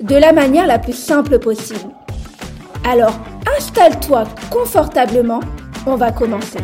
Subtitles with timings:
[0.00, 1.90] de la manière la plus simple possible.
[2.84, 3.14] Alors,
[3.56, 5.40] installe-toi confortablement,
[5.86, 6.58] on va commencer.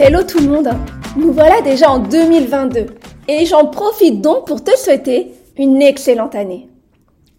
[0.00, 0.70] Hello tout le monde,
[1.16, 2.86] nous voilà déjà en 2022
[3.28, 6.68] et j'en profite donc pour te souhaiter une excellente année.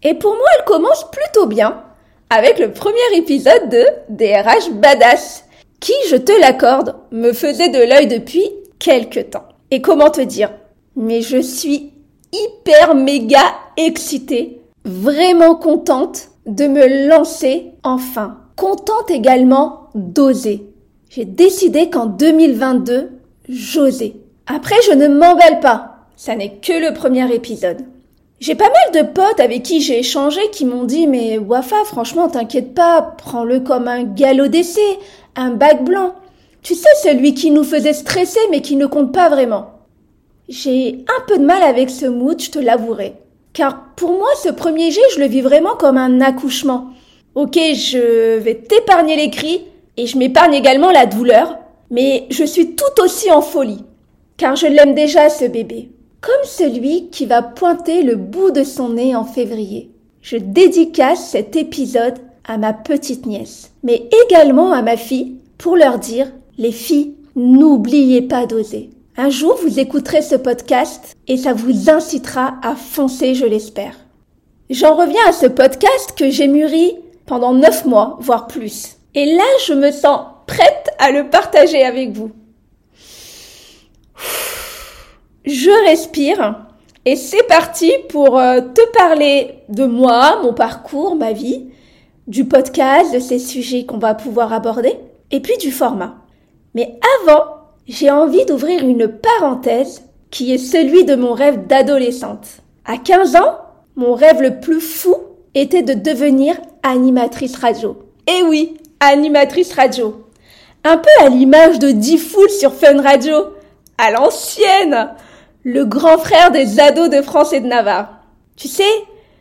[0.02, 1.82] Et pour moi, elle commence plutôt bien
[2.30, 5.44] avec le premier épisode de DRH Badass,
[5.80, 8.48] qui, je te l'accorde, me faisait de l'œil depuis
[8.78, 9.48] quelques temps.
[9.70, 10.50] Et comment te dire?
[10.96, 11.93] Mais je suis
[12.34, 18.38] hyper méga excitée, vraiment contente de me lancer enfin.
[18.56, 20.66] Contente également d'oser.
[21.10, 23.10] J'ai décidé qu'en 2022,
[23.48, 24.14] j'osais.
[24.46, 26.06] Après, je ne m'emballe pas.
[26.16, 27.82] Ça n'est que le premier épisode.
[28.40, 32.28] J'ai pas mal de potes avec qui j'ai échangé qui m'ont dit mais Wafa, franchement,
[32.28, 34.98] t'inquiète pas, prends-le comme un galop d'essai,
[35.36, 36.14] un bac blanc.
[36.62, 39.73] Tu sais, celui qui nous faisait stresser mais qui ne compte pas vraiment.
[40.48, 43.14] J'ai un peu de mal avec ce mood, je te l'avouerai.
[43.52, 46.88] Car pour moi, ce premier jet, je le vis vraiment comme un accouchement.
[47.34, 49.62] Ok, je vais t'épargner les cris
[49.96, 51.58] et je m'épargne également la douleur,
[51.90, 53.84] mais je suis tout aussi en folie.
[54.36, 55.90] Car je l'aime déjà, ce bébé
[56.24, 59.90] comme celui qui va pointer le bout de son nez en février.
[60.22, 62.14] Je dédicace cet épisode
[62.46, 68.22] à ma petite nièce, mais également à ma fille pour leur dire, les filles, n'oubliez
[68.22, 68.88] pas d'oser.
[69.16, 73.94] Un jour, vous écouterez ce podcast et ça vous incitera à foncer, je l'espère.
[74.70, 78.96] J'en reviens à ce podcast que j'ai mûri pendant neuf mois, voire plus.
[79.14, 82.32] Et là, je me sens prête à le partager avec vous
[85.44, 86.66] je respire
[87.04, 91.68] et c'est parti pour euh, te parler de moi, mon parcours, ma vie,
[92.26, 94.94] du podcast, de ces sujets qu'on va pouvoir aborder
[95.30, 96.16] et puis du format.
[96.74, 97.44] Mais avant,
[97.86, 102.46] j'ai envie d'ouvrir une parenthèse qui est celui de mon rêve d'adolescente.
[102.84, 103.58] À 15 ans,
[103.96, 105.14] mon rêve le plus fou
[105.54, 107.96] était de devenir animatrice radio.
[108.26, 110.24] Eh oui, animatrice radio.
[110.82, 113.34] Un peu à l'image de Diffoul sur Fun Radio.
[113.96, 115.10] À l'ancienne
[115.62, 118.20] le grand frère des ados de France et de Navarre.
[118.56, 118.84] Tu sais,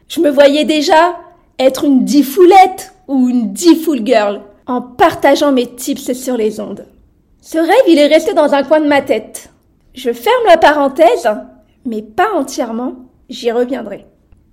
[0.08, 1.18] je me voyais déjà
[1.60, 6.86] être une difoulette ou une difool girl en partageant mes tips sur les ondes.
[7.46, 9.50] Ce rêve, il est resté dans un coin de ma tête.
[9.94, 11.30] Je ferme la parenthèse,
[11.86, 12.96] mais pas entièrement,
[13.30, 14.06] j'y reviendrai.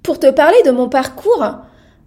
[0.03, 1.47] Pour te parler de mon parcours,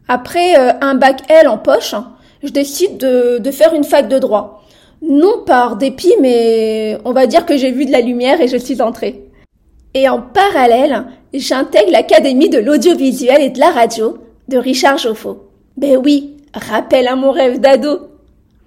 [0.09, 1.95] après euh, un bac L en poche,
[2.43, 4.61] je décide de, de faire une fac de droit.
[5.01, 8.57] Non par dépit, mais on va dire que j'ai vu de la lumière et je
[8.57, 9.23] suis entrée.
[9.93, 14.17] Et en parallèle, j'intègre l'Académie de l'audiovisuel et de la radio
[14.49, 15.47] de Richard Joffo.
[15.77, 18.09] Ben oui, rappel à mon rêve d'ado.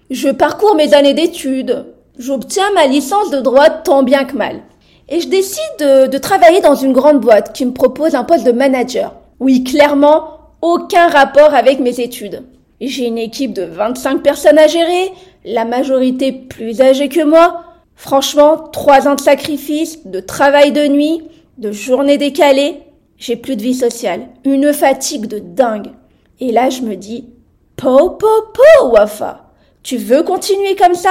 [0.09, 1.93] Je parcours mes années d'études.
[2.19, 4.63] J'obtiens ma licence de droit tant bien que mal.
[5.09, 8.45] Et je décide de, de, travailler dans une grande boîte qui me propose un poste
[8.45, 9.15] de manager.
[9.39, 12.43] Oui, clairement, aucun rapport avec mes études.
[12.81, 15.13] J'ai une équipe de 25 personnes à gérer,
[15.45, 17.63] la majorité plus âgée que moi,
[17.97, 21.23] Franchement, trois ans de sacrifice, de travail de nuit,
[21.57, 22.83] de journées décalées,
[23.17, 24.29] j'ai plus de vie sociale.
[24.45, 25.93] Une fatigue de dingue.
[26.39, 27.31] Et là, je me dis,
[27.77, 29.51] po, po, po, Wafa.
[29.83, 31.11] Tu veux continuer comme ça?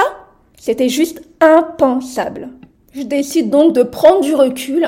[0.66, 2.48] C'était juste impensable.
[2.92, 4.84] Je décide donc de prendre du recul,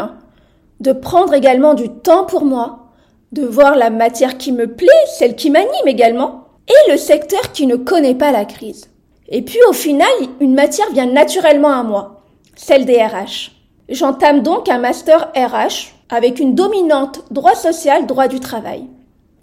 [0.80, 2.88] de prendre également du temps pour moi,
[3.30, 7.68] de voir la matière qui me plaît, celle qui m'anime également, et le secteur qui
[7.68, 8.90] ne connaît pas la crise.
[9.28, 10.08] Et puis au final,
[10.40, 12.22] une matière vient naturellement à moi,
[12.56, 13.52] celle des RH.
[13.88, 18.82] J'entame donc un master RH avec une dominante droit social, droit du travail.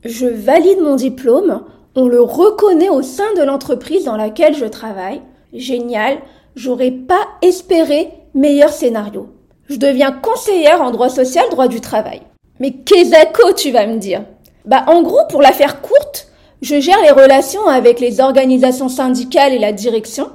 [0.04, 1.64] Je valide mon diplôme,
[1.96, 5.22] on le reconnaît au sein de l'entreprise dans laquelle je travaille.
[5.56, 6.18] Génial,
[6.56, 9.30] j'aurais pas espéré meilleur scénario.
[9.70, 12.22] Je deviens conseillère en droit social, droit du travail.
[12.60, 14.24] Mais qu'est-ce tu vas me dire
[14.66, 16.28] Bah en gros, pour la faire courte,
[16.62, 20.30] je gère les relations avec les organisations syndicales et la direction.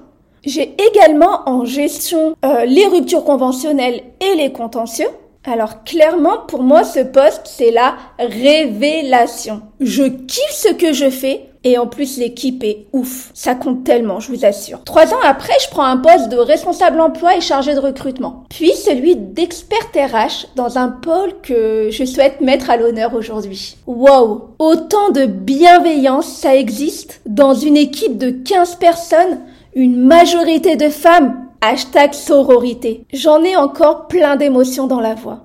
[0.44, 5.08] J'ai également en gestion euh, les ruptures conventionnelles et les contentieux.
[5.44, 9.62] Alors clairement, pour moi, ce poste, c'est la révélation.
[9.80, 13.30] Je kiffe ce que je fais Et en plus, l'équipe est ouf.
[13.34, 14.82] Ça compte tellement, je vous assure.
[14.84, 18.44] Trois ans après, je prends un poste de responsable emploi et chargé de recrutement.
[18.48, 23.76] Puis celui d'expert RH dans un pôle que je souhaite mettre à l'honneur aujourd'hui.
[23.86, 24.54] Wow!
[24.58, 29.40] Autant de bienveillance ça existe dans une équipe de 15 personnes,
[29.74, 31.46] une majorité de femmes.
[31.62, 33.04] Hashtag sororité.
[33.12, 35.40] J'en ai encore plein d'émotions dans la voix.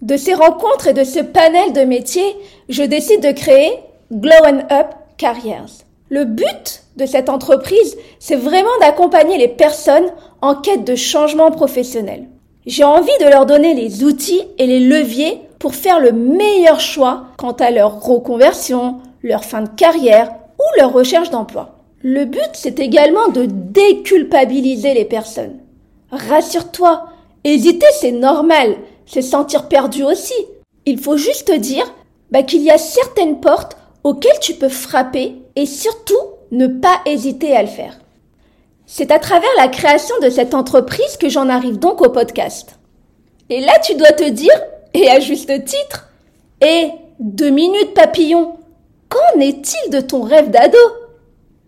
[0.00, 2.36] De ces rencontres et de ce panel de métiers,
[2.68, 3.72] je décide de créer
[4.12, 4.86] Glow and Up
[6.08, 10.10] Le but de cette entreprise, c'est vraiment d'accompagner les personnes
[10.40, 12.28] en quête de changement professionnel.
[12.66, 17.26] J'ai envie de leur donner les outils et les leviers pour faire le meilleur choix
[17.36, 21.76] quant à leur reconversion, leur fin de carrière ou leur recherche d'emploi.
[22.02, 25.58] Le but, c'est également de déculpabiliser les personnes.
[26.10, 27.06] Rassure-toi,
[27.44, 28.76] hésiter, c'est normal,
[29.06, 30.34] c'est sentir perdu aussi.
[30.84, 31.86] Il faut juste dire
[32.32, 36.14] bah, qu'il y a certaines portes auxquelles tu peux frapper et surtout
[36.50, 37.98] ne pas hésiter à le faire.
[38.86, 42.78] C'est à travers la création de cette entreprise que j'en arrive donc au podcast.
[43.48, 44.54] Et là, tu dois te dire,
[44.94, 46.08] et à juste titre,
[46.60, 48.56] et deux minutes papillon,
[49.08, 50.78] qu'en est-il de ton rêve d'ado?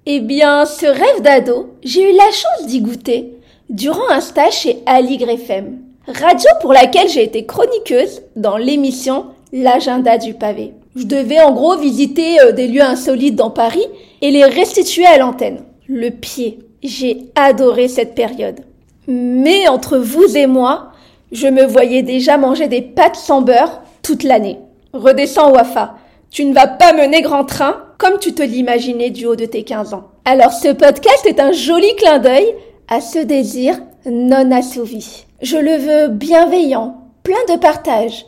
[0.06, 3.38] Eh bien, ce rêve d'ado, j'ai eu la chance d'y goûter
[3.70, 10.18] durant un stage chez Ali FM, radio pour laquelle j'ai été chroniqueuse dans l'émission L'agenda
[10.18, 10.74] du pavé.
[10.96, 13.84] Je devais en gros visiter euh, des lieux insolites dans Paris
[14.22, 15.64] et les restituer à l'antenne.
[15.88, 16.60] Le pied.
[16.82, 18.60] J'ai adoré cette période.
[19.08, 20.92] Mais entre vous et moi,
[21.32, 24.58] je me voyais déjà manger des pâtes sans beurre toute l'année.
[24.92, 25.96] Redescends Wafa.
[26.30, 29.64] Tu ne vas pas mener grand train comme tu te l'imaginais du haut de tes
[29.64, 30.08] 15 ans.
[30.24, 32.54] Alors ce podcast est un joli clin d'œil
[32.88, 35.24] à ce désir non assouvi.
[35.42, 38.26] Je le veux bienveillant, plein de partage,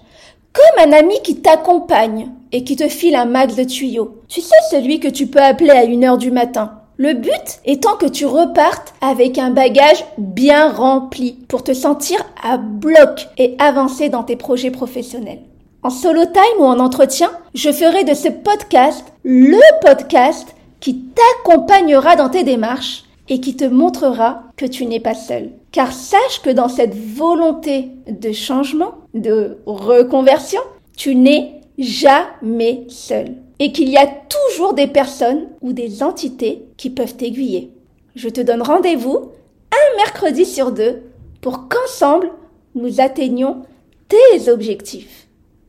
[0.52, 4.22] comme un ami qui t'accompagne et qui te file un max de tuyaux.
[4.28, 6.80] Tu sais celui que tu peux appeler à une heure du matin.
[6.96, 12.56] Le but étant que tu repartes avec un bagage bien rempli pour te sentir à
[12.56, 15.42] bloc et avancer dans tes projets professionnels.
[15.82, 21.02] En solo time ou en entretien, je ferai de ce podcast le podcast qui
[21.44, 25.50] t'accompagnera dans tes démarches et qui te montrera que tu n'es pas seul.
[25.72, 30.62] Car sache que dans cette volonté de changement, de reconversion,
[30.96, 33.36] tu n'es jamais seul.
[33.58, 37.70] Et qu'il y a toujours des personnes ou des entités qui peuvent t'aiguiller.
[38.14, 39.32] Je te donne rendez-vous
[39.72, 41.02] un mercredi sur deux
[41.40, 42.30] pour qu'ensemble
[42.74, 43.62] nous atteignions
[44.08, 45.26] tes objectifs.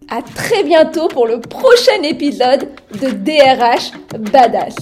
[0.09, 2.69] À très bientôt pour le prochain épisode
[3.01, 3.91] de DRH
[4.31, 4.75] Badass.